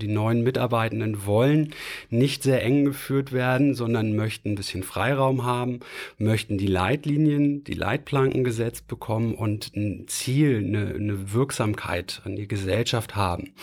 Die 0.00 0.06
neuen 0.06 0.44
Mitarbeitenden 0.44 1.26
wollen 1.26 1.74
nicht 2.08 2.44
sehr 2.44 2.62
eng 2.62 2.84
geführt 2.84 3.32
werden, 3.32 3.74
sondern 3.74 4.14
möchten 4.14 4.50
ein 4.50 4.54
bisschen 4.54 4.84
Freiraum 4.84 5.42
haben, 5.42 5.80
möchten 6.18 6.56
die 6.56 6.68
Leitlinien, 6.68 7.64
die 7.64 7.74
Leitplanken 7.74 8.44
gesetzt 8.44 8.86
bekommen 8.86 9.34
und 9.34 9.74
ein 9.74 10.06
Ziel, 10.06 10.58
eine, 10.64 10.94
eine 10.94 11.32
Wirksamkeit 11.32 12.22
an 12.24 12.36
die 12.36 12.46
Gesellschaft 12.46 13.16
haben. 13.16 13.54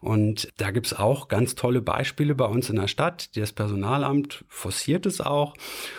Und 0.00 0.52
da 0.58 0.70
gibt's 0.70 0.92
auch 0.92 1.26
ganz 1.26 1.56
tolle 1.56 1.82
Beispiele 1.82 2.36
bei 2.36 2.46
uns 2.46 2.70
in 2.70 2.76
der 2.76 2.86
Stadt. 2.86 3.36
Das 3.36 3.50
Personalamt 3.52 4.44
forciert 4.46 5.06
es 5.06 5.20
auch. 5.20 5.54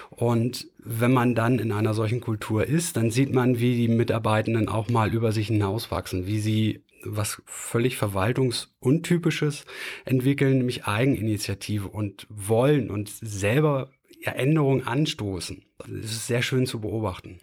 Und 0.09 0.69
wenn 0.77 1.11
man 1.11 1.35
dann 1.35 1.59
in 1.59 1.73
einer 1.73 1.93
solchen 1.93 2.21
Kultur 2.21 2.65
ist, 2.65 2.95
dann 2.95 3.11
sieht 3.11 3.33
man, 3.33 3.59
wie 3.59 3.75
die 3.75 3.93
Mitarbeitenden 3.93 4.69
auch 4.69 4.87
mal 4.87 5.13
über 5.13 5.33
sich 5.33 5.47
hinauswachsen, 5.47 6.27
wie 6.27 6.39
sie 6.39 6.81
was 7.03 7.41
völlig 7.45 7.97
verwaltungsuntypisches 7.97 9.65
entwickeln, 10.05 10.59
nämlich 10.59 10.85
Eigeninitiative 10.85 11.87
und 11.87 12.27
wollen 12.29 12.89
und 12.89 13.09
selber 13.09 13.89
Änderungen 14.23 14.85
anstoßen. 14.85 15.63
Das 15.79 16.11
ist 16.11 16.27
sehr 16.27 16.41
schön 16.41 16.65
zu 16.65 16.79
beobachten. 16.79 17.39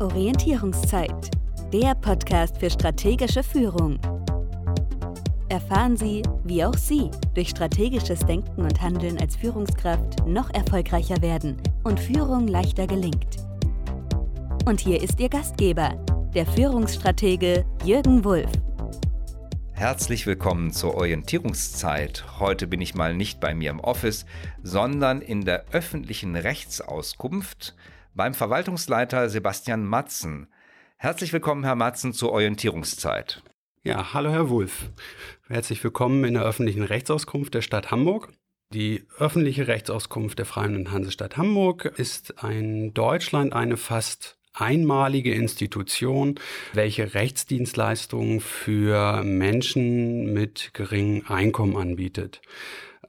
Orientierungszeit, 0.00 1.30
der 1.72 1.94
Podcast 1.94 2.58
für 2.58 2.70
strategische 2.70 3.42
Führung. 3.42 3.98
Erfahren 5.48 5.96
Sie, 5.96 6.22
wie 6.44 6.64
auch 6.64 6.76
Sie 6.76 7.10
durch 7.34 7.48
strategisches 7.48 8.20
Denken 8.20 8.62
und 8.62 8.80
Handeln 8.80 9.18
als 9.18 9.36
Führungskraft 9.36 10.26
noch 10.26 10.48
erfolgreicher 10.54 11.20
werden 11.22 11.56
und 11.82 11.98
Führung 11.98 12.46
leichter 12.46 12.86
gelingt. 12.86 13.36
Und 14.64 14.80
hier 14.80 15.02
ist 15.02 15.18
Ihr 15.18 15.28
Gastgeber, 15.28 15.98
der 16.34 16.46
Führungsstratege 16.46 17.64
Jürgen 17.84 18.24
Wulff. 18.24 18.50
Herzlich 19.72 20.26
willkommen 20.26 20.70
zur 20.70 20.94
Orientierungszeit. 20.94 22.24
Heute 22.38 22.68
bin 22.68 22.80
ich 22.80 22.94
mal 22.94 23.14
nicht 23.14 23.40
bei 23.40 23.52
mir 23.52 23.70
im 23.70 23.80
Office, 23.80 24.26
sondern 24.62 25.22
in 25.22 25.44
der 25.44 25.64
öffentlichen 25.72 26.36
Rechtsauskunft 26.36 27.74
beim 28.14 28.34
Verwaltungsleiter 28.34 29.28
Sebastian 29.28 29.84
Matzen. 29.84 30.46
Herzlich 30.98 31.32
willkommen, 31.32 31.64
Herr 31.64 31.74
Matzen, 31.74 32.12
zur 32.12 32.30
Orientierungszeit. 32.30 33.42
Ja, 33.82 34.12
hallo 34.14 34.30
Herr 34.30 34.50
Wulff. 34.50 34.90
Herzlich 35.48 35.82
willkommen 35.82 36.22
in 36.22 36.34
der 36.34 36.44
öffentlichen 36.44 36.84
Rechtsauskunft 36.84 37.54
der 37.54 37.62
Stadt 37.62 37.90
Hamburg. 37.90 38.32
Die 38.72 39.04
öffentliche 39.18 39.66
Rechtsauskunft 39.66 40.38
der 40.38 40.46
Freien 40.46 40.92
Hansestadt 40.92 41.36
Hamburg 41.36 41.86
ist 41.86 42.44
ein 42.44 42.94
Deutschland 42.94 43.52
eine 43.52 43.76
fast 43.76 44.39
einmalige 44.52 45.34
Institution, 45.34 46.34
welche 46.72 47.14
Rechtsdienstleistungen 47.14 48.40
für 48.40 49.22
Menschen 49.22 50.32
mit 50.32 50.70
geringem 50.74 51.24
Einkommen 51.26 51.76
anbietet. 51.76 52.40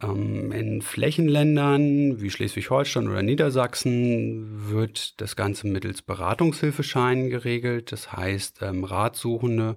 Ähm, 0.02 0.52
in 0.52 0.82
Flächenländern 0.82 2.22
wie 2.22 2.30
Schleswig-Holstein 2.30 3.08
oder 3.08 3.22
Niedersachsen 3.22 4.70
wird 4.72 5.20
das 5.22 5.36
Ganze 5.36 5.68
mittels 5.68 6.02
Beratungshilfescheinen 6.02 7.30
geregelt. 7.30 7.92
Das 7.92 8.12
heißt, 8.12 8.62
ähm, 8.62 8.84
Ratsuchende 8.84 9.76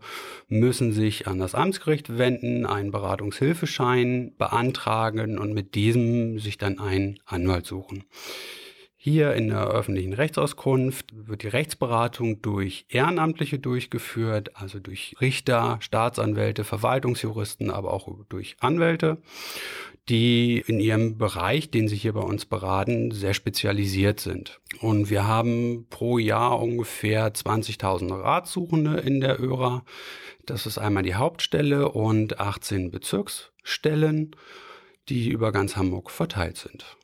müssen 0.49 0.93
sich 0.93 1.27
an 1.27 1.39
das 1.39 1.55
Amtsgericht 1.55 2.19
wenden, 2.19 2.67
einen 2.67 2.91
Beratungshilfeschein 2.91 4.33
beantragen 4.39 5.39
und 5.39 5.53
mit 5.53 5.75
diesem 5.75 6.39
sich 6.39 6.59
dann 6.59 6.78
einen 6.78 7.19
Anwalt 7.27 7.67
suchen. 7.67 8.05
Hier 9.06 9.34
in 9.34 9.48
der 9.48 9.66
öffentlichen 9.66 10.14
Rechtsauskunft 10.14 11.12
wird 11.14 11.42
die 11.42 11.48
Rechtsberatung 11.48 12.41
durch 12.41 12.86
Ehrenamtliche 12.88 13.58
durchgeführt, 13.58 14.56
also 14.56 14.78
durch 14.78 15.14
Richter, 15.20 15.77
Staatsanwälte, 15.83 16.64
Verwaltungsjuristen, 16.64 17.70
aber 17.70 17.92
auch 17.92 18.08
durch 18.30 18.56
Anwälte, 18.60 19.19
die 20.08 20.64
in 20.66 20.80
ihrem 20.80 21.19
Bereich, 21.19 21.70
den 21.70 21.86
sie 21.86 21.97
hier 21.97 22.14
bei 22.14 22.22
uns 22.22 22.47
beraten, 22.47 23.10
sehr 23.10 23.34
spezialisiert 23.34 24.20
sind. 24.20 24.58
Und 24.80 25.10
wir 25.10 25.27
haben 25.27 25.87
pro 25.91 26.16
Jahr 26.16 26.59
ungefähr 26.59 27.31
20.000 27.31 28.22
Ratsuchende 28.22 29.00
in 29.00 29.20
der 29.20 29.38
ÖRA. 29.38 29.84
Das 30.47 30.64
ist 30.64 30.78
einmal 30.78 31.03
die 31.03 31.14
Hauptstelle 31.14 31.91
und 31.91 32.41
18 32.41 32.91
Bezirksstellen, 32.91 34.34
die 35.10 35.28
über 35.28 35.53
ganz 35.53 35.76
Hamburg 35.76 36.10
verteilt 36.10 36.56
sind. 36.56 36.97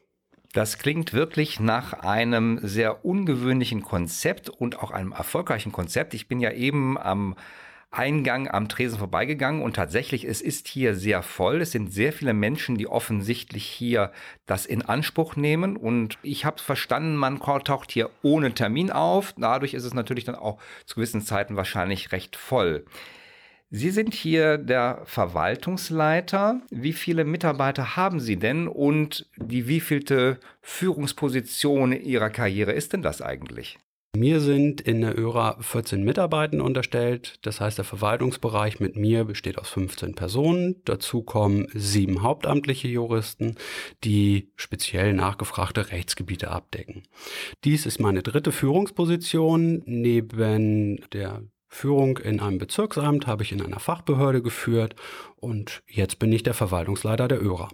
Das 0.52 0.78
klingt 0.78 1.12
wirklich 1.12 1.60
nach 1.60 1.92
einem 1.92 2.58
sehr 2.62 3.04
ungewöhnlichen 3.04 3.82
Konzept 3.82 4.48
und 4.48 4.80
auch 4.80 4.90
einem 4.90 5.12
erfolgreichen 5.12 5.70
Konzept. 5.70 6.12
Ich 6.12 6.26
bin 6.26 6.40
ja 6.40 6.50
eben 6.50 6.98
am 6.98 7.36
Eingang 7.92 8.48
am 8.48 8.68
Tresen 8.68 8.98
vorbeigegangen 8.98 9.62
und 9.62 9.74
tatsächlich, 9.74 10.24
es 10.24 10.40
ist 10.40 10.68
hier 10.68 10.94
sehr 10.94 11.22
voll. 11.22 11.60
Es 11.60 11.72
sind 11.72 11.92
sehr 11.92 12.12
viele 12.12 12.34
Menschen, 12.34 12.76
die 12.76 12.86
offensichtlich 12.86 13.64
hier 13.64 14.12
das 14.46 14.64
in 14.66 14.82
Anspruch 14.82 15.34
nehmen. 15.34 15.76
Und 15.76 16.18
ich 16.22 16.44
habe 16.44 16.60
verstanden, 16.60 17.16
man 17.16 17.40
taucht 17.40 17.90
hier 17.90 18.10
ohne 18.22 18.52
Termin 18.52 18.90
auf. 18.90 19.34
Dadurch 19.36 19.74
ist 19.74 19.84
es 19.84 19.94
natürlich 19.94 20.24
dann 20.24 20.36
auch 20.36 20.58
zu 20.86 20.96
gewissen 20.96 21.20
Zeiten 21.20 21.56
wahrscheinlich 21.56 22.12
recht 22.12 22.36
voll. 22.36 22.84
Sie 23.72 23.90
sind 23.90 24.14
hier 24.14 24.58
der 24.58 25.02
Verwaltungsleiter. 25.04 26.60
Wie 26.70 26.92
viele 26.92 27.24
Mitarbeiter 27.24 27.94
haben 27.94 28.18
Sie 28.18 28.36
denn 28.36 28.66
und 28.66 29.30
die 29.36 29.68
wievielte 29.68 30.40
Führungsposition 30.60 31.92
Ihrer 31.92 32.30
Karriere 32.30 32.72
ist 32.72 32.92
denn 32.92 33.02
das 33.02 33.22
eigentlich? 33.22 33.78
Mir 34.16 34.40
sind 34.40 34.80
in 34.80 35.02
der 35.02 35.16
ÖRA 35.16 35.56
14 35.60 36.02
Mitarbeiter 36.02 36.64
unterstellt. 36.64 37.38
Das 37.42 37.60
heißt, 37.60 37.78
der 37.78 37.84
Verwaltungsbereich 37.84 38.80
mit 38.80 38.96
mir 38.96 39.22
besteht 39.24 39.56
aus 39.56 39.68
15 39.68 40.16
Personen. 40.16 40.82
Dazu 40.84 41.22
kommen 41.22 41.68
sieben 41.72 42.22
hauptamtliche 42.22 42.88
Juristen, 42.88 43.54
die 44.02 44.50
speziell 44.56 45.12
nachgefragte 45.12 45.92
Rechtsgebiete 45.92 46.50
abdecken. 46.50 47.04
Dies 47.62 47.86
ist 47.86 48.00
meine 48.00 48.24
dritte 48.24 48.50
Führungsposition 48.50 49.84
neben 49.86 51.06
der 51.12 51.44
Führung 51.72 52.18
in 52.18 52.40
einem 52.40 52.58
Bezirksamt 52.58 53.26
habe 53.26 53.44
ich 53.44 53.52
in 53.52 53.62
einer 53.62 53.78
Fachbehörde 53.78 54.42
geführt 54.42 54.96
und 55.36 55.82
jetzt 55.86 56.18
bin 56.18 56.32
ich 56.32 56.42
der 56.42 56.52
Verwaltungsleiter 56.52 57.28
der 57.28 57.42
ÖRA. 57.42 57.68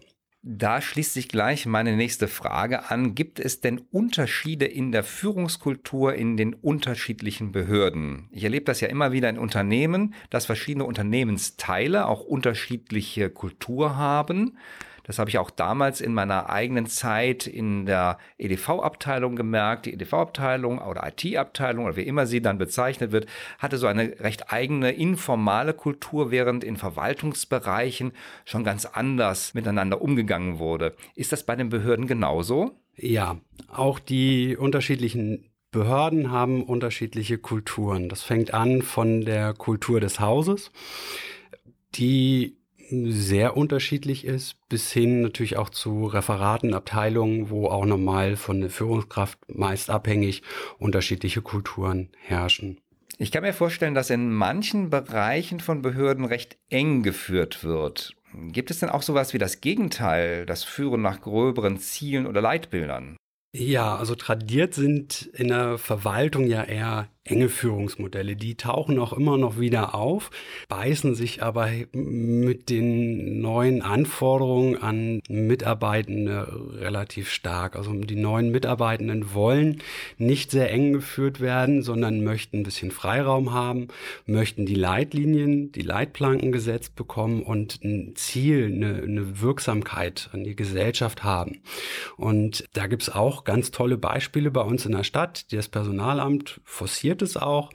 Da 0.48 0.80
schließt 0.80 1.14
sich 1.14 1.28
gleich 1.28 1.66
meine 1.66 1.96
nächste 1.96 2.28
Frage 2.28 2.88
an. 2.90 3.16
Gibt 3.16 3.40
es 3.40 3.62
denn 3.62 3.80
Unterschiede 3.90 4.66
in 4.66 4.92
der 4.92 5.02
Führungskultur 5.02 6.14
in 6.14 6.36
den 6.36 6.54
unterschiedlichen 6.54 7.50
Behörden? 7.50 8.28
Ich 8.30 8.44
erlebe 8.44 8.66
das 8.66 8.80
ja 8.80 8.86
immer 8.86 9.10
wieder 9.10 9.28
in 9.28 9.38
Unternehmen, 9.38 10.14
dass 10.30 10.46
verschiedene 10.46 10.84
Unternehmensteile 10.84 12.06
auch 12.06 12.20
unterschiedliche 12.20 13.28
Kultur 13.28 13.96
haben. 13.96 14.56
Das 15.06 15.20
habe 15.20 15.30
ich 15.30 15.38
auch 15.38 15.50
damals 15.50 16.00
in 16.00 16.12
meiner 16.12 16.50
eigenen 16.50 16.86
Zeit 16.86 17.46
in 17.46 17.86
der 17.86 18.18
EDV-Abteilung 18.38 19.36
gemerkt. 19.36 19.86
Die 19.86 19.92
EDV-Abteilung 19.94 20.78
oder 20.78 21.06
IT-Abteilung 21.06 21.84
oder 21.84 21.94
wie 21.94 22.02
immer 22.02 22.26
sie 22.26 22.42
dann 22.42 22.58
bezeichnet 22.58 23.12
wird, 23.12 23.26
hatte 23.60 23.78
so 23.78 23.86
eine 23.86 24.18
recht 24.18 24.52
eigene 24.52 24.90
informale 24.90 25.74
Kultur, 25.74 26.32
während 26.32 26.64
in 26.64 26.76
Verwaltungsbereichen 26.76 28.12
schon 28.44 28.64
ganz 28.64 28.84
anders 28.84 29.54
miteinander 29.54 30.02
umgegangen 30.02 30.58
wurde. 30.58 30.96
Ist 31.14 31.30
das 31.30 31.46
bei 31.46 31.54
den 31.54 31.68
Behörden 31.68 32.08
genauso? 32.08 32.72
Ja, 32.96 33.36
auch 33.68 34.00
die 34.00 34.56
unterschiedlichen 34.56 35.50
Behörden 35.70 36.32
haben 36.32 36.64
unterschiedliche 36.64 37.38
Kulturen. 37.38 38.08
Das 38.08 38.22
fängt 38.22 38.54
an 38.54 38.82
von 38.82 39.20
der 39.20 39.52
Kultur 39.52 40.00
des 40.00 40.18
Hauses, 40.18 40.72
die 41.94 42.55
sehr 42.90 43.56
unterschiedlich 43.56 44.24
ist, 44.24 44.56
bis 44.68 44.92
hin 44.92 45.22
natürlich 45.22 45.56
auch 45.56 45.70
zu 45.70 46.06
Referaten, 46.06 46.74
Abteilungen, 46.74 47.50
wo 47.50 47.68
auch 47.68 47.84
normal 47.84 48.36
von 48.36 48.60
der 48.60 48.70
Führungskraft 48.70 49.38
meist 49.48 49.90
abhängig 49.90 50.42
unterschiedliche 50.78 51.42
Kulturen 51.42 52.10
herrschen. 52.20 52.80
Ich 53.18 53.32
kann 53.32 53.42
mir 53.42 53.54
vorstellen, 53.54 53.94
dass 53.94 54.10
in 54.10 54.32
manchen 54.32 54.90
Bereichen 54.90 55.60
von 55.60 55.80
Behörden 55.80 56.24
recht 56.24 56.58
eng 56.68 57.02
geführt 57.02 57.64
wird. 57.64 58.14
Gibt 58.34 58.70
es 58.70 58.80
denn 58.80 58.90
auch 58.90 59.02
sowas 59.02 59.32
wie 59.32 59.38
das 59.38 59.62
Gegenteil, 59.62 60.44
das 60.44 60.64
Führen 60.64 61.00
nach 61.00 61.22
gröberen 61.22 61.78
Zielen 61.78 62.26
oder 62.26 62.42
Leitbildern? 62.42 63.16
Ja, 63.54 63.96
also 63.96 64.14
tradiert 64.14 64.74
sind 64.74 65.30
in 65.32 65.48
der 65.48 65.78
Verwaltung 65.78 66.46
ja 66.46 66.62
eher 66.62 67.08
enge 67.26 67.48
Führungsmodelle. 67.48 68.36
Die 68.36 68.54
tauchen 68.54 68.98
auch 68.98 69.12
immer 69.12 69.36
noch 69.38 69.58
wieder 69.58 69.94
auf, 69.94 70.30
beißen 70.68 71.14
sich 71.14 71.42
aber 71.42 71.70
mit 71.92 72.70
den 72.70 73.40
neuen 73.40 73.82
Anforderungen 73.82 74.76
an 74.76 75.22
Mitarbeitende 75.28 76.48
relativ 76.78 77.30
stark. 77.30 77.76
Also 77.76 77.92
die 77.92 78.16
neuen 78.16 78.50
Mitarbeitenden 78.50 79.34
wollen 79.34 79.82
nicht 80.18 80.50
sehr 80.50 80.70
eng 80.70 80.92
geführt 80.92 81.40
werden, 81.40 81.82
sondern 81.82 82.22
möchten 82.24 82.58
ein 82.58 82.62
bisschen 82.62 82.90
Freiraum 82.90 83.52
haben, 83.52 83.88
möchten 84.26 84.66
die 84.66 84.74
Leitlinien, 84.74 85.72
die 85.72 85.82
Leitplanken 85.82 86.52
gesetzt 86.52 86.96
bekommen 86.96 87.42
und 87.42 87.82
ein 87.84 88.14
Ziel, 88.14 88.72
eine, 88.72 89.02
eine 89.02 89.40
Wirksamkeit 89.40 90.30
an 90.32 90.44
die 90.44 90.56
Gesellschaft 90.56 91.24
haben. 91.24 91.60
Und 92.16 92.64
da 92.72 92.86
gibt's 92.86 93.08
auch 93.08 93.44
ganz 93.44 93.70
tolle 93.70 93.96
Beispiele 93.96 94.50
bei 94.50 94.62
uns 94.62 94.86
in 94.86 94.92
der 94.92 95.04
Stadt. 95.04 95.52
Das 95.52 95.68
Personalamt 95.68 96.60
forciert 96.64 97.15
funktioniert 97.16 97.22
es 97.22 97.36
auch. 97.36 97.70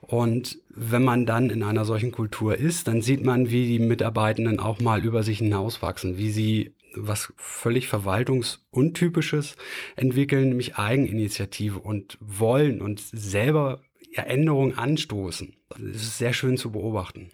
Und 0.00 0.58
wenn 0.68 1.02
man 1.02 1.26
dann 1.26 1.50
in 1.50 1.62
einer 1.62 1.84
solchen 1.84 2.12
Kultur 2.12 2.56
ist, 2.56 2.88
dann 2.88 3.02
sieht 3.02 3.24
man, 3.24 3.50
wie 3.50 3.66
die 3.66 3.78
Mitarbeitenden 3.78 4.60
auch 4.60 4.80
mal 4.80 5.04
über 5.04 5.22
sich 5.22 5.38
hinauswachsen, 5.38 6.18
wie 6.18 6.30
sie 6.30 6.74
was 6.94 7.32
völlig 7.36 7.88
verwaltungsuntypisches 7.88 9.56
entwickeln, 9.96 10.50
nämlich 10.50 10.76
Eigeninitiative 10.76 11.78
und 11.78 12.18
wollen 12.20 12.82
und 12.82 13.00
selber 13.00 13.80
Änderungen 14.14 14.76
anstoßen. 14.76 15.56
Das 15.70 16.02
ist 16.02 16.18
sehr 16.18 16.34
schön 16.34 16.58
zu 16.58 16.70
beobachten. 16.70 17.30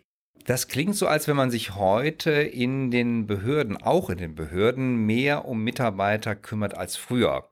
Das 0.47 0.69
klingt 0.69 0.95
so, 0.95 1.09
als 1.09 1.27
wenn 1.27 1.37
man 1.37 1.51
sich 1.51 1.75
heute 1.75 2.31
in 2.31 2.91
den 2.93 3.27
Behörden, 3.27 3.77
auch 3.77 4.11
in 4.11 4.19
den 4.19 4.35
Behörden, 4.35 5.05
mehr 5.05 5.45
um 5.45 5.65
Mitarbeiter 5.65 6.37
kümmert 6.37 6.75
als 6.77 6.97
früher. 6.97 7.49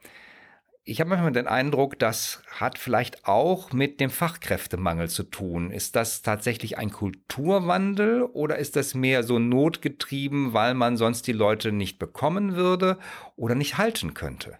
Ich 0.88 1.00
habe 1.00 1.10
manchmal 1.10 1.32
den 1.32 1.48
Eindruck, 1.48 1.98
das 1.98 2.42
hat 2.48 2.78
vielleicht 2.78 3.26
auch 3.26 3.72
mit 3.72 3.98
dem 3.98 4.08
Fachkräftemangel 4.08 5.08
zu 5.10 5.24
tun. 5.24 5.72
Ist 5.72 5.96
das 5.96 6.22
tatsächlich 6.22 6.78
ein 6.78 6.92
Kulturwandel 6.92 8.22
oder 8.22 8.56
ist 8.58 8.76
das 8.76 8.94
mehr 8.94 9.24
so 9.24 9.40
notgetrieben, 9.40 10.52
weil 10.52 10.74
man 10.74 10.96
sonst 10.96 11.26
die 11.26 11.32
Leute 11.32 11.72
nicht 11.72 11.98
bekommen 11.98 12.54
würde 12.54 12.98
oder 13.34 13.56
nicht 13.56 13.78
halten 13.78 14.14
könnte? 14.14 14.58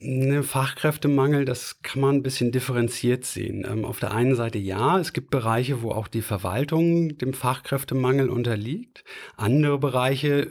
Ne, 0.00 0.42
Fachkräftemangel, 0.42 1.44
das 1.44 1.82
kann 1.82 2.00
man 2.00 2.16
ein 2.16 2.22
bisschen 2.24 2.50
differenziert 2.50 3.24
sehen. 3.24 3.64
Ähm, 3.70 3.84
auf 3.84 4.00
der 4.00 4.10
einen 4.10 4.34
Seite 4.34 4.58
ja, 4.58 4.98
es 4.98 5.12
gibt 5.12 5.30
Bereiche, 5.30 5.82
wo 5.82 5.92
auch 5.92 6.08
die 6.08 6.22
Verwaltung 6.22 7.16
dem 7.18 7.32
Fachkräftemangel 7.32 8.28
unterliegt. 8.28 9.04
Andere 9.36 9.78
Bereiche 9.78 10.48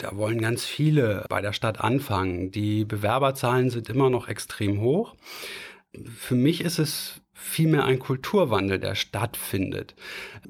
da 0.00 0.16
wollen 0.16 0.40
ganz 0.40 0.64
viele 0.64 1.24
bei 1.28 1.40
der 1.40 1.52
Stadt 1.52 1.80
anfangen. 1.80 2.50
Die 2.50 2.84
Bewerberzahlen 2.84 3.70
sind 3.70 3.88
immer 3.88 4.10
noch 4.10 4.28
extrem 4.28 4.80
hoch. 4.80 5.14
Für 6.16 6.34
mich 6.34 6.62
ist 6.62 6.78
es 6.78 7.20
vielmehr 7.32 7.84
ein 7.84 7.98
Kulturwandel, 7.98 8.78
der 8.78 8.94
stattfindet, 8.94 9.94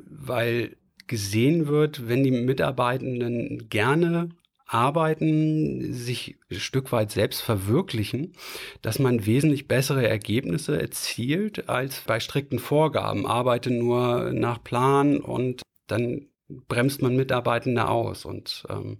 weil 0.08 0.76
gesehen 1.06 1.66
wird, 1.66 2.08
wenn 2.08 2.22
die 2.22 2.30
Mitarbeitenden 2.30 3.68
gerne 3.68 4.28
arbeiten, 4.66 5.92
sich 5.92 6.36
ein 6.48 6.60
Stück 6.60 6.92
weit 6.92 7.10
selbst 7.10 7.42
verwirklichen, 7.42 8.34
dass 8.82 9.00
man 9.00 9.26
wesentlich 9.26 9.66
bessere 9.66 10.06
Ergebnisse 10.06 10.80
erzielt 10.80 11.68
als 11.68 12.02
bei 12.02 12.20
strikten 12.20 12.60
Vorgaben. 12.60 13.26
Arbeite 13.26 13.72
nur 13.72 14.32
nach 14.32 14.62
Plan 14.62 15.18
und 15.18 15.62
dann 15.88 16.29
bremst 16.68 17.02
man 17.02 17.16
Mitarbeitende 17.16 17.88
aus. 17.88 18.24
Und 18.24 18.64
ähm, 18.68 18.98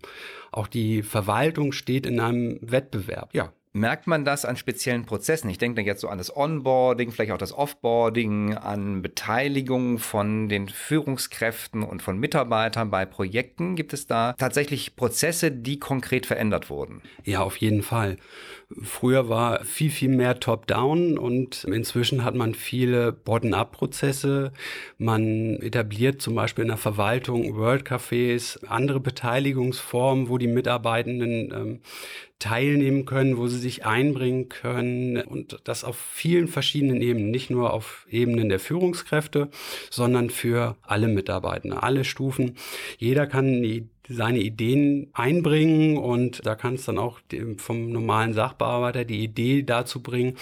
auch 0.53 0.67
die 0.67 1.03
Verwaltung 1.03 1.73
steht 1.73 2.07
in 2.07 2.21
einem 2.21 2.59
Wettbewerb. 2.63 3.35
Ja, 3.35 3.53
Merkt 3.73 4.09
man 4.09 4.25
das 4.25 4.45
an 4.45 4.57
speziellen 4.57 5.07
Prozessen? 5.07 5.49
Ich 5.49 5.59
denke 5.59 5.83
jetzt 5.83 6.01
so 6.01 6.09
an 6.09 6.19
das 6.19 6.37
Onboarding, 6.37 7.13
vielleicht 7.13 7.31
auch 7.31 7.39
das 7.39 7.53
Offboarding, 7.53 8.55
an 8.55 9.01
Beteiligung 9.01 9.99
von 9.99 10.49
den 10.49 10.69
Führungskräften 10.69 11.85
und 11.85 12.03
von 12.03 12.19
Mitarbeitern 12.19 12.91
bei 12.91 13.07
Projekten. 13.07 13.77
Gibt 13.77 13.93
es 13.93 14.09
da 14.09 14.33
tatsächlich 14.33 14.97
Prozesse, 14.97 15.53
die 15.53 15.79
konkret 15.79 16.27
verändert 16.27 16.69
wurden? 16.69 17.01
Ja, 17.25 17.43
auf 17.43 17.59
jeden 17.59 17.83
Fall. 17.83 18.17
Früher 18.83 19.29
war 19.29 19.65
viel, 19.65 19.91
viel 19.91 20.09
mehr 20.09 20.41
Top-Down 20.41 21.17
und 21.17 21.63
inzwischen 21.63 22.25
hat 22.25 22.35
man 22.35 22.55
viele 22.55 23.13
Bottom-up-Prozesse. 23.13 24.53
Man 24.99 25.61
etabliert 25.61 26.21
zum 26.21 26.35
Beispiel 26.35 26.63
in 26.63 26.69
der 26.69 26.77
Verwaltung 26.77 27.55
World 27.57 27.87
Cafés, 27.87 28.65
andere 28.67 28.99
Beteiligungsformen, 28.99 30.29
wo 30.29 30.39
die 30.39 30.49
Mitarbeitenden 30.49 31.53
ähm, 31.53 31.81
teilnehmen 32.41 33.05
können, 33.05 33.37
wo 33.37 33.47
sie 33.47 33.59
sich 33.61 33.87
einbringen 33.87 34.49
können 34.49 35.19
und 35.19 35.59
das 35.65 35.85
auf 35.85 35.97
vielen 35.97 36.49
verschiedenen 36.49 37.01
Ebenen, 37.01 37.31
nicht 37.31 37.51
nur 37.51 37.73
auf 37.73 38.07
Ebenen 38.11 38.49
der 38.49 38.59
Führungskräfte, 38.59 39.49
sondern 39.91 40.31
für 40.31 40.77
alle 40.83 41.09
Mitarbeitende, 41.09 41.83
alle 41.83 42.05
Stufen. 42.05 42.57
Jeder 42.99 43.27
kann 43.27 43.63
die 43.63 43.89
seine 44.11 44.41
Ideen 44.41 45.09
einbringen 45.13 45.97
und 45.97 46.45
da 46.45 46.57
kann 46.57 46.75
es 46.75 46.85
dann 46.85 46.99
auch 46.99 47.21
vom 47.59 47.91
normalen 47.91 48.33
Sachbearbeiter 48.33 49.05
die 49.05 49.23
Idee 49.23 49.63
dazu 49.63 50.03
bringen, 50.03 50.37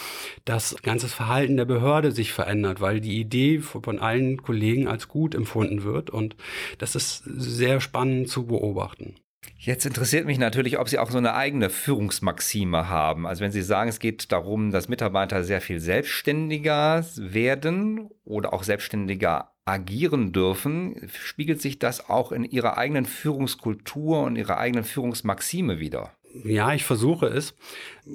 dass 0.47 0.76
ganzes 0.82 1.12
Verhalten 1.12 1.59
der 1.59 1.67
Behörde 1.67 2.11
sich 2.12 2.32
verändert, 2.32 2.81
weil 2.81 3.00
die 3.00 3.21
Idee 3.21 3.59
von 3.59 3.99
allen 3.99 4.43
Kollegen 4.43 4.88
als 4.88 5.09
gut 5.09 5.35
empfunden 5.35 5.85
wird 5.85 6.09
und 6.09 6.35
das 6.79 6.94
ist 6.94 7.25
sehr 7.26 7.81
spannend 7.81 8.31
zu 8.31 8.47
beobachten. 8.47 9.17
Jetzt 9.56 9.87
interessiert 9.87 10.26
mich 10.26 10.38
natürlich, 10.38 10.79
ob 10.79 10.88
Sie 10.88 10.99
auch 10.99 11.11
so 11.11 11.19
eine 11.19 11.35
eigene 11.35 11.70
Führungsmaxime 11.70 12.88
haben. 12.88 13.26
Also 13.26 13.43
wenn 13.43 13.52
Sie 13.52 13.62
sagen, 13.62 13.88
es 13.88 13.99
geht 13.99 14.32
darum, 14.32 14.70
dass 14.70 14.88
Mitarbeiter 14.88 15.44
sehr 15.44 15.61
viel 15.61 15.81
selbstständiger 15.81 17.05
werden 17.17 18.08
oder 18.25 18.52
auch 18.52 18.62
selbstständiger 18.62 19.52
agieren 19.64 20.32
dürfen, 20.32 21.11
spiegelt 21.12 21.61
sich 21.61 21.79
das 21.79 22.08
auch 22.08 22.32
in 22.32 22.44
ihrer 22.44 22.79
eigenen 22.79 23.05
Führungskultur 23.05 24.23
und 24.23 24.37
ihrer 24.37 24.58
eigenen 24.58 24.85
Führungsmaxime 24.85 25.79
wieder? 25.79 26.14
Ja, 26.44 26.73
ich 26.73 26.85
versuche 26.85 27.26
es. 27.26 27.55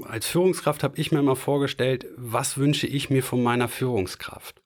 Als 0.06 0.28
Führungskraft 0.28 0.84
habe 0.84 0.98
ich 0.98 1.12
mir 1.12 1.20
immer 1.20 1.36
vorgestellt, 1.36 2.08
was 2.18 2.58
wünsche 2.58 2.88
ich 2.88 3.10
mir 3.10 3.24
von 3.24 3.44
meiner 3.44 3.68
Führungskraft? 3.68 4.62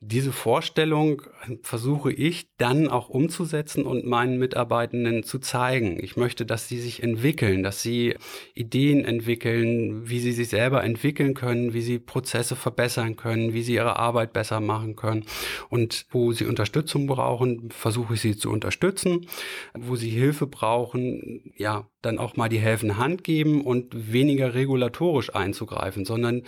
Diese 0.00 0.32
Vorstellung 0.32 1.22
versuche 1.62 2.12
ich 2.12 2.48
dann 2.56 2.88
auch 2.88 3.08
umzusetzen 3.08 3.84
und 3.84 4.06
meinen 4.06 4.38
Mitarbeitenden 4.38 5.22
zu 5.22 5.38
zeigen. 5.38 6.02
Ich 6.02 6.16
möchte, 6.16 6.46
dass 6.46 6.68
sie 6.68 6.80
sich 6.80 7.02
entwickeln, 7.02 7.62
dass 7.62 7.82
sie 7.82 8.14
Ideen 8.54 9.04
entwickeln, 9.04 10.08
wie 10.08 10.20
sie 10.20 10.32
sich 10.32 10.48
selber 10.48 10.84
entwickeln 10.84 11.34
können, 11.34 11.74
wie 11.74 11.82
sie 11.82 11.98
Prozesse 11.98 12.56
verbessern 12.56 13.16
können, 13.16 13.52
wie 13.54 13.62
sie 13.62 13.74
ihre 13.74 13.98
Arbeit 13.98 14.32
besser 14.32 14.60
machen 14.60 14.96
können. 14.96 15.24
Und 15.68 16.06
wo 16.10 16.32
sie 16.32 16.46
Unterstützung 16.46 17.06
brauchen, 17.06 17.70
versuche 17.70 18.14
ich 18.14 18.20
sie 18.20 18.36
zu 18.36 18.50
unterstützen. 18.50 19.26
Wo 19.74 19.96
sie 19.96 20.10
Hilfe 20.10 20.46
brauchen, 20.46 21.52
ja, 21.56 21.88
dann 22.02 22.18
auch 22.18 22.36
mal 22.36 22.48
die 22.48 22.58
helfende 22.58 22.96
Hand 22.96 23.24
geben 23.24 23.64
und 23.64 24.12
weniger 24.12 24.54
regulatorisch 24.54 25.34
einzugreifen, 25.34 26.04
sondern 26.04 26.42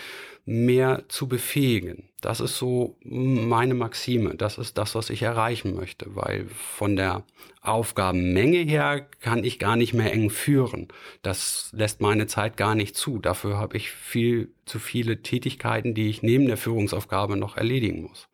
mehr 0.45 1.05
zu 1.09 1.29
befähigen. 1.29 2.09
Das 2.23 2.39
ist 2.39 2.57
so 2.57 2.97
meine 3.03 3.75
Maxime. 3.75 4.37
Das 4.37 4.57
ist 4.57 4.79
das, 4.79 4.95
was 4.95 5.11
ich 5.11 5.23
erreichen 5.23 5.75
möchte, 5.75 6.15
weil 6.15 6.47
von 6.47 6.95
der 6.95 7.25
Aufgabenmenge 7.63 8.59
her 8.59 9.09
kann 9.21 9.43
ich 9.43 9.59
gar 9.59 9.75
nicht 9.75 9.93
mehr 9.93 10.13
eng 10.13 10.31
führen. 10.31 10.87
Das 11.23 11.71
lässt 11.73 12.01
meine 12.01 12.29
Zeit 12.29 12.57
gar 12.57 12.77
nicht 12.77 12.97
zu. 12.97 13.19
Dafür 13.19 13.59
habe 13.59 13.77
ich 13.77 13.91
viel 13.91 14.55
zu 14.67 14.79
viele 14.79 15.23
Tätigkeiten, 15.23 15.95
die 15.95 16.09
ich 16.09 16.23
neben 16.23 16.47
der 16.47 16.57
Führungsaufgabe 16.57 17.37
noch 17.37 17.57
erledigen 17.57 18.03
muss. 18.05 18.29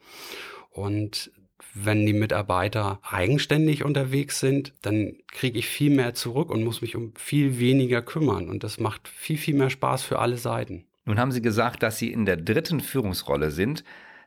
Und 0.71 1.33
wenn 1.73 2.05
die 2.05 2.13
Mitarbeiter 2.13 3.01
eigenständig 3.03 3.85
unterwegs 3.85 4.39
sind, 4.39 4.75
dann 4.83 5.17
kriege 5.29 5.59
ich 5.59 5.67
viel 5.67 5.91
mehr 5.91 6.13
zurück 6.13 6.51
und 6.51 6.63
muss 6.63 6.83
mich 6.83 6.95
um 6.95 7.15
viel 7.17 7.59
weniger 7.59 8.03
kümmern. 8.03 8.51
Und 8.51 8.65
das 8.65 8.79
macht 8.81 9.09
viel, 9.09 9.39
viel 9.39 9.55
mehr 9.55 9.71
Spaß 9.71 10.03
für 10.03 10.19
alle 10.19 10.37
Seiten. 10.37 10.88
Nun 11.09 11.19
haben 11.19 11.33
Sie 11.33 11.41
gesagt, 11.41 11.83
dass 11.83 11.97
Sie 11.97 12.13
in 12.13 12.27
der 12.27 12.37
dritten 12.37 12.81
Führungsrolle 12.81 13.51
sind. 13.51 13.83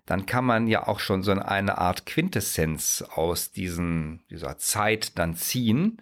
Dann 0.07 0.25
kann 0.25 0.43
man 0.43 0.65
ja 0.65 0.87
auch 0.87 0.99
schon 0.99 1.21
so 1.21 1.31
eine 1.31 1.77
Art 1.77 2.07
Quintessenz 2.07 3.03
aus 3.13 3.51
diesen, 3.51 4.23
dieser 4.31 4.57
Zeit 4.57 5.19
dann 5.19 5.35
ziehen. 5.35 6.01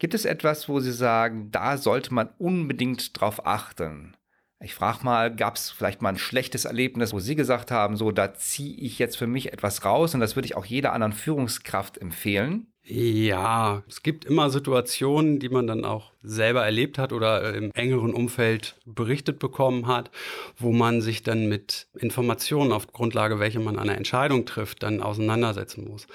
Gibt 0.00 0.14
es 0.14 0.24
etwas, 0.24 0.68
wo 0.68 0.80
Sie 0.80 0.90
sagen, 0.90 1.52
da 1.52 1.78
sollte 1.78 2.12
man 2.12 2.28
unbedingt 2.38 3.20
drauf 3.20 3.46
achten? 3.46 4.16
Ich 4.58 4.74
frage 4.74 5.04
mal, 5.04 5.32
gab 5.32 5.54
es 5.54 5.70
vielleicht 5.70 6.02
mal 6.02 6.08
ein 6.08 6.18
schlechtes 6.18 6.64
Erlebnis, 6.64 7.12
wo 7.12 7.20
Sie 7.20 7.36
gesagt 7.36 7.70
haben, 7.70 7.96
so, 7.96 8.10
da 8.10 8.34
ziehe 8.34 8.76
ich 8.78 8.98
jetzt 8.98 9.16
für 9.16 9.28
mich 9.28 9.52
etwas 9.52 9.84
raus 9.84 10.12
und 10.12 10.18
das 10.18 10.34
würde 10.34 10.46
ich 10.46 10.56
auch 10.56 10.64
jeder 10.64 10.92
anderen 10.92 11.12
Führungskraft 11.12 11.98
empfehlen? 11.98 12.66
Ja, 12.88 13.82
es 13.88 14.04
gibt 14.04 14.24
immer 14.24 14.48
Situationen, 14.48 15.40
die 15.40 15.48
man 15.48 15.66
dann 15.66 15.84
auch 15.84 16.12
selber 16.22 16.64
erlebt 16.64 16.98
hat 16.98 17.12
oder 17.12 17.52
im 17.52 17.72
engeren 17.72 18.14
Umfeld 18.14 18.76
berichtet 18.84 19.40
bekommen 19.40 19.88
hat, 19.88 20.12
wo 20.56 20.70
man 20.70 21.00
sich 21.00 21.24
dann 21.24 21.48
mit 21.48 21.88
Informationen 21.98 22.70
auf 22.70 22.92
Grundlage, 22.92 23.40
welche 23.40 23.58
man 23.58 23.76
eine 23.76 23.96
Entscheidung 23.96 24.46
trifft, 24.46 24.84
dann 24.84 25.02
auseinandersetzen 25.02 25.88
muss. 25.88 26.06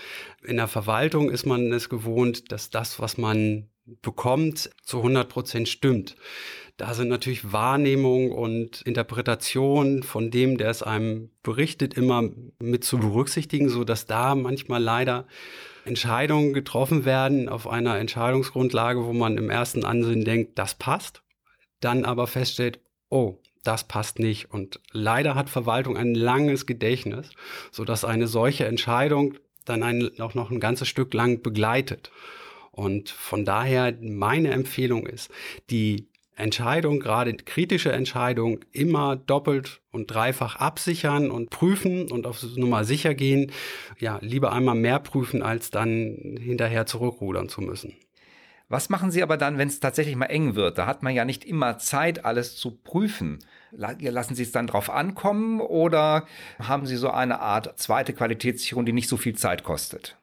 In 0.44 0.56
der 0.56 0.70
Verwaltung 0.70 1.30
ist 1.30 1.46
man 1.46 1.74
es 1.74 1.90
gewohnt, 1.90 2.54
dass 2.54 2.70
das, 2.70 3.02
was 3.02 3.18
man 3.18 3.68
bekommt, 4.02 4.70
zu 4.82 4.98
100 4.98 5.28
Prozent 5.28 5.68
stimmt. 5.68 6.16
Da 6.78 6.94
sind 6.94 7.10
natürlich 7.10 7.52
Wahrnehmung 7.52 8.32
und 8.32 8.82
Interpretation 8.84 10.04
von 10.04 10.32
dem, 10.32 10.58
der 10.58 10.70
es 10.70 10.84
einem 10.84 11.32
berichtet, 11.44 11.96
immer 11.96 12.30
mit 12.60 12.86
zu 12.86 12.98
berücksichtigen, 12.98 13.68
so 13.68 13.84
dass 13.84 14.06
da 14.06 14.36
manchmal 14.36 14.82
leider 14.82 15.28
Entscheidungen 15.86 16.54
getroffen 16.54 17.06
werden 17.06 17.50
auf 17.50 17.68
einer 17.68 17.98
Entscheidungsgrundlage, 17.98 19.06
wo 19.06 19.14
man 19.14 19.38
im 19.38 19.50
ersten 19.50 19.86
Ansehen 19.86 20.24
denkt, 20.24 20.58
das 20.60 20.76
passt, 20.76 21.24
dann 21.80 22.06
aber 22.06 22.28
feststellt, 22.28 22.80
oh, 23.10 23.40
das 23.64 23.88
passt 23.88 24.20
nicht. 24.20 24.52
Und 24.52 24.80
leider 24.92 25.36
hat 25.36 25.50
Verwaltung 25.50 25.98
ein 25.98 26.16
langes 26.16 26.66
Gedächtnis, 26.66 27.30
sodass 27.72 28.06
eine 28.06 28.28
solche 28.28 28.66
Entscheidung 28.66 29.36
dann 29.66 29.84
einen 29.84 30.20
auch 30.20 30.34
noch 30.34 30.52
ein 30.52 30.60
ganzes 30.60 30.88
Stück 30.88 31.14
lang 31.14 31.42
begleitet. 31.42 32.12
Und 32.72 33.10
von 33.10 33.46
daher 33.46 33.96
meine 34.02 34.52
Empfehlung 34.52 35.06
ist, 35.06 35.30
die 35.70 36.08
Entscheidungen, 36.36 37.00
gerade 37.00 37.34
kritische 37.34 37.92
Entscheidungen, 37.92 38.60
immer 38.72 39.16
doppelt 39.16 39.82
und 39.92 40.08
dreifach 40.08 40.56
absichern 40.56 41.30
und 41.30 41.50
prüfen 41.50 42.12
und 42.12 42.26
auf 42.26 42.44
Nummer 42.56 42.84
sicher 42.84 43.14
gehen. 43.14 43.52
Ja, 44.00 44.20
lieber 44.22 44.52
einmal 44.54 44.76
mehr 44.76 45.00
prüfen, 45.00 45.42
als 45.44 45.72
dann 45.72 46.38
hinterher 46.40 46.86
zurückrudern 46.86 47.50
zu 47.50 47.62
müssen. 47.62 47.96
Was 48.72 48.90
machen 48.90 49.12
Sie 49.12 49.22
aber 49.22 49.36
dann, 49.36 49.58
wenn 49.58 49.68
es 49.68 49.82
tatsächlich 49.82 50.16
mal 50.16 50.28
eng 50.28 50.56
wird? 50.56 50.78
Da 50.78 50.86
hat 50.86 51.04
man 51.04 51.14
ja 51.14 51.26
nicht 51.26 51.44
immer 51.44 51.78
Zeit, 51.78 52.24
alles 52.24 52.56
zu 52.56 52.72
prüfen. 52.72 53.40
Lassen 53.72 54.34
Sie 54.34 54.44
es 54.44 54.54
dann 54.54 54.66
drauf 54.66 54.90
ankommen 54.90 55.60
oder 55.60 56.26
haben 56.58 56.86
Sie 56.86 56.96
so 56.96 57.10
eine 57.10 57.42
Art 57.42 57.78
zweite 57.78 58.14
Qualitätssicherung, 58.14 58.86
die 58.86 58.94
nicht 58.94 59.10
so 59.10 59.18
viel 59.18 59.36
Zeit 59.36 59.66
kostet? 59.66 60.18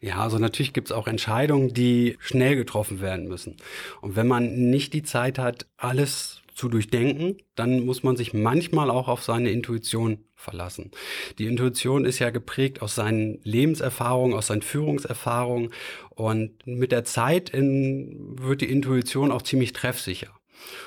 Ja, 0.00 0.16
also 0.16 0.38
natürlich 0.38 0.74
gibt 0.74 0.88
es 0.88 0.92
auch 0.92 1.08
Entscheidungen, 1.08 1.72
die 1.72 2.18
schnell 2.20 2.56
getroffen 2.56 3.00
werden 3.00 3.26
müssen. 3.26 3.56
Und 4.02 4.16
wenn 4.16 4.28
man 4.28 4.68
nicht 4.68 4.92
die 4.92 5.02
Zeit 5.02 5.38
hat, 5.38 5.64
alles 5.78 6.37
zu 6.58 6.68
durchdenken, 6.68 7.36
dann 7.54 7.86
muss 7.86 8.02
man 8.02 8.16
sich 8.16 8.34
manchmal 8.34 8.90
auch 8.90 9.06
auf 9.06 9.22
seine 9.22 9.50
Intuition 9.50 10.24
verlassen. 10.34 10.90
Die 11.38 11.46
Intuition 11.46 12.04
ist 12.04 12.18
ja 12.18 12.30
geprägt 12.30 12.82
aus 12.82 12.96
seinen 12.96 13.40
Lebenserfahrungen, 13.44 14.36
aus 14.36 14.48
seinen 14.48 14.62
Führungserfahrungen 14.62 15.70
und 16.10 16.66
mit 16.66 16.90
der 16.90 17.04
Zeit 17.04 17.48
in, 17.50 18.36
wird 18.40 18.60
die 18.60 18.70
Intuition 18.70 19.30
auch 19.30 19.42
ziemlich 19.42 19.72
treffsicher. 19.72 20.32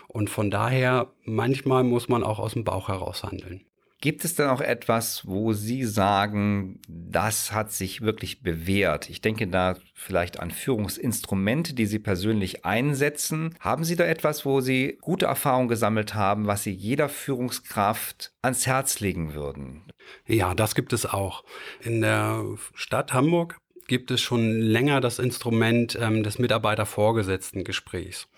Und 0.10 0.30
von 0.30 0.52
daher, 0.52 1.14
manchmal 1.24 1.86
muss 1.86 2.10
man 2.10 2.24
auch 2.24 2.40
aus 2.40 2.52
dem 2.54 2.66
Bauch 2.66 2.90
heraus 2.90 3.24
handeln. 3.24 3.62
Gibt 4.02 4.26
es 4.26 4.34
denn 4.34 4.48
auch 4.48 4.62
etwas, 4.62 5.28
wo 5.28 5.54
Sie 5.54 5.84
sagen, 5.86 6.80
das 6.88 7.52
hat 7.52 7.72
sich 7.72 8.02
wirklich 8.02 8.42
bewährt? 8.42 9.12
Ich 9.12 9.22
denke 9.22 9.48
da 9.48 9.76
vielleicht 9.94 10.40
an 10.40 10.50
Führungsinstrumente, 10.50 11.76
die 11.76 11.86
Sie 11.86 12.00
persönlich 12.00 12.66
einsetzen. 12.66 13.56
Haben 13.60 13.84
Sie 13.84 13.96
da 13.96 14.04
etwas, 14.06 14.44
wo 14.44 14.60
Sie 14.60 14.98
gute 15.02 15.28
Erfahrungen 15.28 15.68
gesammelt 15.68 16.16
haben, 16.16 16.48
was 16.48 16.64
Sie 16.64 16.72
jeder 16.72 17.10
Führungskraft 17.10 18.34
ans 18.42 18.66
Herz 18.66 19.00
legen 19.02 19.36
würden? 19.36 19.84
Ja, 20.26 20.56
das 20.56 20.74
gibt 20.74 20.94
es 20.94 21.06
auch. 21.06 21.44
In 21.82 22.02
der 22.02 22.44
Stadt 22.74 23.14
Hamburg 23.14 23.62
gibt 23.88 24.10
es 24.10 24.22
schon 24.22 24.62
länger 24.62 25.02
das 25.02 25.20
Instrument 25.20 25.98
ähm, 26.02 26.24
des 26.24 26.40
Mitarbeitervorgesetzten-Gesprächs. 26.40 28.30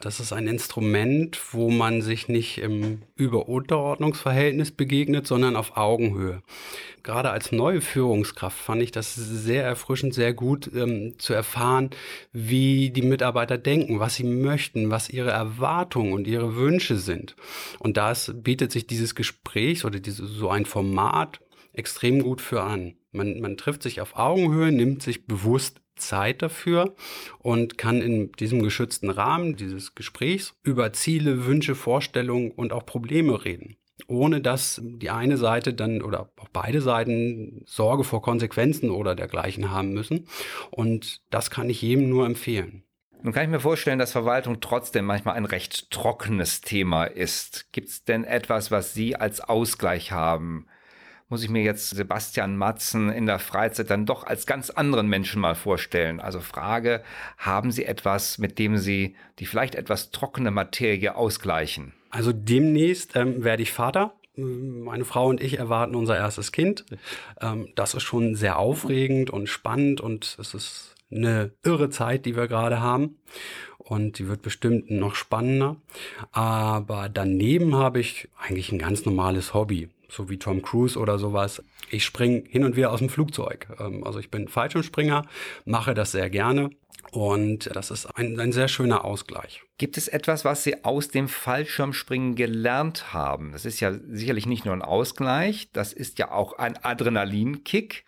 Das 0.00 0.20
ist 0.20 0.32
ein 0.32 0.46
Instrument, 0.46 1.40
wo 1.52 1.70
man 1.70 2.02
sich 2.02 2.28
nicht 2.28 2.58
im 2.58 3.02
Über-Unterordnungsverhältnis 3.14 4.70
begegnet, 4.70 5.26
sondern 5.26 5.56
auf 5.56 5.76
Augenhöhe. 5.76 6.42
Gerade 7.02 7.30
als 7.30 7.50
neue 7.50 7.80
Führungskraft 7.80 8.58
fand 8.58 8.82
ich 8.82 8.90
das 8.90 9.14
sehr 9.14 9.64
erfrischend, 9.64 10.12
sehr 10.12 10.34
gut 10.34 10.70
ähm, 10.74 11.14
zu 11.18 11.32
erfahren, 11.32 11.90
wie 12.32 12.90
die 12.90 13.02
Mitarbeiter 13.02 13.56
denken, 13.56 13.98
was 13.98 14.16
sie 14.16 14.24
möchten, 14.24 14.90
was 14.90 15.08
ihre 15.08 15.30
Erwartungen 15.30 16.12
und 16.12 16.26
ihre 16.26 16.56
Wünsche 16.56 16.96
sind. 16.96 17.34
Und 17.78 17.96
das 17.96 18.34
bietet 18.34 18.72
sich 18.72 18.86
dieses 18.86 19.14
Gespräch 19.14 19.84
oder 19.84 19.98
diese, 19.98 20.26
so 20.26 20.50
ein 20.50 20.66
Format 20.66 21.40
extrem 21.72 22.22
gut 22.22 22.40
für 22.40 22.62
an. 22.62 22.96
Man, 23.12 23.40
man 23.40 23.56
trifft 23.56 23.82
sich 23.82 24.00
auf 24.00 24.16
Augenhöhe, 24.16 24.72
nimmt 24.72 25.02
sich 25.02 25.26
bewusst 25.26 25.80
Zeit 25.96 26.42
dafür 26.42 26.94
und 27.38 27.78
kann 27.78 28.00
in 28.00 28.32
diesem 28.32 28.62
geschützten 28.62 29.10
Rahmen 29.10 29.56
dieses 29.56 29.94
Gesprächs 29.94 30.54
über 30.62 30.92
Ziele, 30.92 31.46
Wünsche, 31.46 31.74
Vorstellungen 31.74 32.50
und 32.50 32.72
auch 32.72 32.86
Probleme 32.86 33.44
reden. 33.44 33.76
Ohne 34.08 34.40
dass 34.40 34.80
die 34.82 35.10
eine 35.10 35.38
Seite 35.38 35.72
dann 35.72 36.02
oder 36.02 36.30
auch 36.36 36.48
beide 36.52 36.80
Seiten 36.80 37.62
Sorge 37.64 38.04
vor 38.04 38.22
Konsequenzen 38.22 38.90
oder 38.90 39.14
dergleichen 39.14 39.70
haben 39.70 39.92
müssen. 39.92 40.28
Und 40.70 41.22
das 41.30 41.50
kann 41.50 41.70
ich 41.70 41.82
jedem 41.82 42.08
nur 42.08 42.26
empfehlen. 42.26 42.82
Nun 43.22 43.32
kann 43.32 43.44
ich 43.44 43.50
mir 43.50 43.60
vorstellen, 43.60 43.98
dass 43.98 44.12
Verwaltung 44.12 44.60
trotzdem 44.60 45.06
manchmal 45.06 45.34
ein 45.34 45.46
recht 45.46 45.90
trockenes 45.90 46.60
Thema 46.60 47.04
ist. 47.04 47.72
Gibt 47.72 47.88
es 47.88 48.04
denn 48.04 48.24
etwas, 48.24 48.70
was 48.70 48.94
Sie 48.94 49.16
als 49.16 49.40
Ausgleich 49.40 50.12
haben? 50.12 50.66
Muss 51.28 51.42
ich 51.42 51.50
mir 51.50 51.62
jetzt 51.62 51.90
Sebastian 51.90 52.56
Matzen 52.56 53.10
in 53.10 53.26
der 53.26 53.38
Freizeit 53.38 53.90
dann 53.90 54.06
doch 54.06 54.24
als 54.24 54.46
ganz 54.46 54.70
anderen 54.70 55.08
Menschen 55.08 55.40
mal 55.40 55.54
vorstellen. 55.54 56.20
Also 56.20 56.40
Frage, 56.40 57.02
haben 57.36 57.72
Sie 57.72 57.84
etwas, 57.84 58.38
mit 58.38 58.58
dem 58.58 58.76
Sie 58.76 59.16
die 59.38 59.46
vielleicht 59.46 59.74
etwas 59.74 60.10
trockene 60.12 60.50
Materie 60.50 61.16
ausgleichen? 61.16 61.94
Also 62.10 62.32
demnächst 62.32 63.16
ähm, 63.16 63.42
werde 63.42 63.62
ich 63.62 63.72
Vater. 63.72 64.14
Meine 64.36 65.04
Frau 65.04 65.28
und 65.28 65.40
ich 65.40 65.58
erwarten 65.58 65.96
unser 65.96 66.16
erstes 66.16 66.52
Kind. 66.52 66.84
Ähm, 67.40 67.68
das 67.74 67.94
ist 67.94 68.04
schon 68.04 68.34
sehr 68.34 68.58
aufregend 68.58 69.30
und 69.30 69.48
spannend 69.48 70.00
und 70.00 70.36
es 70.38 70.54
ist 70.54 70.94
eine 71.10 71.52
irre 71.64 71.90
Zeit, 71.90 72.26
die 72.26 72.36
wir 72.36 72.46
gerade 72.46 72.80
haben. 72.80 73.18
Und 73.78 74.18
die 74.18 74.28
wird 74.28 74.42
bestimmt 74.42 74.90
noch 74.90 75.14
spannender. 75.14 75.76
Aber 76.32 77.08
daneben 77.08 77.76
habe 77.76 78.00
ich 78.00 78.28
eigentlich 78.36 78.72
ein 78.72 78.78
ganz 78.78 79.04
normales 79.04 79.54
Hobby 79.54 79.88
so 80.08 80.28
wie 80.28 80.38
Tom 80.38 80.62
Cruise 80.62 80.98
oder 80.98 81.18
sowas. 81.18 81.62
Ich 81.90 82.04
springe 82.04 82.44
hin 82.48 82.64
und 82.64 82.76
wieder 82.76 82.92
aus 82.92 83.00
dem 83.00 83.08
Flugzeug. 83.08 83.68
Ähm, 83.78 84.04
also 84.04 84.18
ich 84.18 84.30
bin 84.30 84.48
Fallschirmspringer, 84.48 85.26
mache 85.64 85.94
das 85.94 86.12
sehr 86.12 86.30
gerne. 86.30 86.70
Und 87.12 87.70
das 87.74 87.90
ist 87.90 88.06
ein, 88.16 88.38
ein 88.40 88.52
sehr 88.52 88.68
schöner 88.68 89.04
Ausgleich. 89.04 89.62
Gibt 89.78 89.96
es 89.96 90.08
etwas, 90.08 90.44
was 90.44 90.64
Sie 90.64 90.84
aus 90.84 91.08
dem 91.08 91.28
Fallschirmspringen 91.28 92.34
gelernt 92.34 93.12
haben? 93.12 93.52
Das 93.52 93.64
ist 93.64 93.80
ja 93.80 93.92
sicherlich 93.92 94.46
nicht 94.46 94.64
nur 94.64 94.74
ein 94.74 94.82
Ausgleich, 94.82 95.70
das 95.72 95.92
ist 95.92 96.18
ja 96.18 96.32
auch 96.32 96.54
ein 96.58 96.76
Adrenalinkick. 96.76 98.04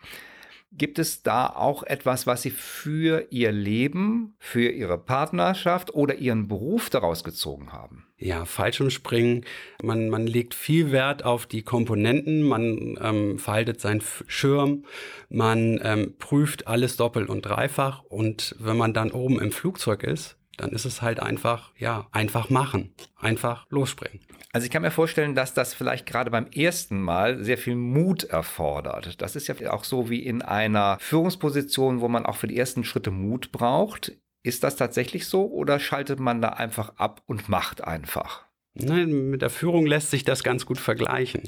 Gibt 0.72 0.98
es 0.98 1.22
da 1.22 1.46
auch 1.46 1.82
etwas, 1.82 2.26
was 2.26 2.42
Sie 2.42 2.50
für 2.50 3.28
Ihr 3.30 3.52
Leben, 3.52 4.34
für 4.38 4.68
Ihre 4.68 4.98
Partnerschaft 4.98 5.94
oder 5.94 6.16
Ihren 6.16 6.48
Beruf 6.48 6.90
daraus 6.90 7.24
gezogen 7.24 7.72
haben? 7.72 8.07
Ja, 8.20 8.44
Fallschirmspringen. 8.44 9.44
Man, 9.82 10.08
man 10.08 10.26
legt 10.26 10.54
viel 10.54 10.90
Wert 10.90 11.24
auf 11.24 11.46
die 11.46 11.62
Komponenten, 11.62 12.42
man 12.42 12.98
ähm, 13.00 13.38
faltet 13.38 13.80
seinen 13.80 14.02
Schirm, 14.26 14.84
man 15.28 15.80
ähm, 15.84 16.14
prüft 16.18 16.66
alles 16.66 16.96
doppelt 16.96 17.28
und 17.28 17.42
dreifach 17.42 18.02
und 18.02 18.56
wenn 18.58 18.76
man 18.76 18.92
dann 18.92 19.12
oben 19.12 19.40
im 19.40 19.52
Flugzeug 19.52 20.02
ist, 20.02 20.36
dann 20.56 20.70
ist 20.70 20.84
es 20.84 21.00
halt 21.00 21.20
einfach, 21.20 21.70
ja, 21.78 22.08
einfach 22.10 22.50
machen, 22.50 22.92
einfach 23.16 23.66
losspringen. 23.70 24.20
Also 24.52 24.64
ich 24.64 24.70
kann 24.72 24.82
mir 24.82 24.90
vorstellen, 24.90 25.36
dass 25.36 25.54
das 25.54 25.72
vielleicht 25.72 26.06
gerade 26.06 26.30
beim 26.30 26.46
ersten 26.48 27.00
Mal 27.00 27.44
sehr 27.44 27.58
viel 27.58 27.76
Mut 27.76 28.24
erfordert. 28.24 29.22
Das 29.22 29.36
ist 29.36 29.46
ja 29.46 29.54
auch 29.72 29.84
so 29.84 30.10
wie 30.10 30.24
in 30.24 30.42
einer 30.42 30.96
Führungsposition, 31.00 32.00
wo 32.00 32.08
man 32.08 32.26
auch 32.26 32.36
für 32.36 32.48
die 32.48 32.58
ersten 32.58 32.82
Schritte 32.82 33.12
Mut 33.12 33.52
braucht. 33.52 34.12
Ist 34.48 34.64
das 34.64 34.76
tatsächlich 34.76 35.26
so 35.26 35.44
oder 35.44 35.78
schaltet 35.78 36.20
man 36.20 36.40
da 36.40 36.48
einfach 36.48 36.94
ab 36.96 37.20
und 37.26 37.50
macht 37.50 37.84
einfach? 37.84 38.46
Nein, 38.72 39.28
mit 39.28 39.42
der 39.42 39.50
Führung 39.50 39.84
lässt 39.84 40.10
sich 40.10 40.24
das 40.24 40.42
ganz 40.42 40.64
gut 40.64 40.78
vergleichen, 40.78 41.42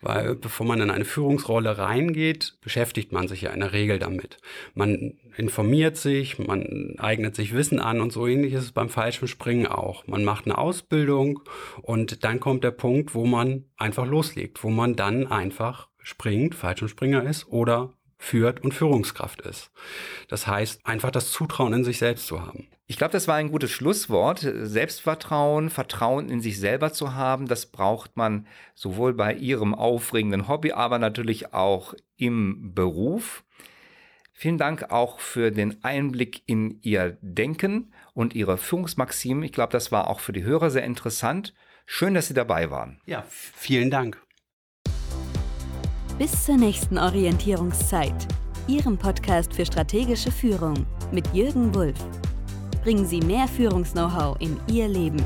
weil 0.00 0.36
bevor 0.36 0.64
man 0.64 0.80
in 0.80 0.90
eine 0.90 1.04
Führungsrolle 1.04 1.78
reingeht, 1.78 2.56
beschäftigt 2.60 3.10
man 3.10 3.26
sich 3.26 3.42
ja 3.42 3.50
in 3.50 3.58
der 3.58 3.72
Regel 3.72 3.98
damit. 3.98 4.36
Man 4.74 5.18
informiert 5.36 5.96
sich, 5.96 6.38
man 6.38 6.94
eignet 6.98 7.34
sich 7.34 7.54
Wissen 7.54 7.80
an 7.80 8.00
und 8.00 8.12
so 8.12 8.24
ähnlich 8.24 8.52
ist 8.52 8.62
es 8.62 8.72
beim 8.72 8.88
Fallschirmspringen 8.88 9.66
auch. 9.66 10.06
Man 10.06 10.22
macht 10.22 10.44
eine 10.44 10.56
Ausbildung 10.56 11.40
und 11.82 12.22
dann 12.22 12.38
kommt 12.38 12.62
der 12.62 12.70
Punkt, 12.70 13.16
wo 13.16 13.26
man 13.26 13.64
einfach 13.76 14.06
loslegt, 14.06 14.62
wo 14.62 14.70
man 14.70 14.94
dann 14.94 15.26
einfach 15.26 15.88
springt, 15.98 16.54
Fallschirmspringer 16.54 17.24
ist 17.24 17.48
oder 17.48 17.94
führt 18.18 18.62
und 18.62 18.72
Führungskraft 18.72 19.40
ist. 19.42 19.70
Das 20.28 20.46
heißt, 20.46 20.86
einfach 20.86 21.10
das 21.10 21.30
Zutrauen 21.30 21.72
in 21.72 21.84
sich 21.84 21.98
selbst 21.98 22.26
zu 22.26 22.40
haben. 22.40 22.68
Ich 22.86 22.98
glaube, 22.98 23.12
das 23.12 23.28
war 23.28 23.36
ein 23.36 23.50
gutes 23.50 23.70
Schlusswort. 23.70 24.40
Selbstvertrauen, 24.40 25.70
Vertrauen 25.70 26.28
in 26.28 26.40
sich 26.40 26.60
selber 26.60 26.92
zu 26.92 27.14
haben, 27.14 27.48
das 27.48 27.66
braucht 27.66 28.16
man 28.16 28.46
sowohl 28.74 29.14
bei 29.14 29.34
Ihrem 29.34 29.74
aufregenden 29.74 30.48
Hobby, 30.48 30.72
aber 30.72 30.98
natürlich 30.98 31.54
auch 31.54 31.94
im 32.16 32.74
Beruf. 32.74 33.44
Vielen 34.32 34.58
Dank 34.58 34.90
auch 34.90 35.20
für 35.20 35.50
den 35.50 35.82
Einblick 35.82 36.42
in 36.46 36.78
Ihr 36.82 37.16
Denken 37.22 37.94
und 38.12 38.34
Ihre 38.34 38.58
Führungsmaximen. 38.58 39.44
Ich 39.44 39.52
glaube, 39.52 39.72
das 39.72 39.92
war 39.92 40.08
auch 40.08 40.20
für 40.20 40.32
die 40.32 40.42
Hörer 40.42 40.70
sehr 40.70 40.84
interessant. 40.84 41.54
Schön, 41.86 42.14
dass 42.14 42.28
Sie 42.28 42.34
dabei 42.34 42.70
waren. 42.70 43.00
Ja, 43.06 43.24
vielen 43.28 43.90
Dank. 43.90 44.20
Bis 46.16 46.44
zur 46.44 46.56
nächsten 46.56 46.96
Orientierungszeit, 46.96 48.14
Ihrem 48.68 48.96
Podcast 48.96 49.52
für 49.52 49.66
strategische 49.66 50.30
Führung 50.30 50.86
mit 51.10 51.26
Jürgen 51.34 51.74
Wulff. 51.74 51.98
Bringen 52.84 53.04
Sie 53.04 53.18
mehr 53.18 53.48
Führungs-Know-how 53.48 54.36
in 54.38 54.56
Ihr 54.68 54.86
Leben. 54.86 55.20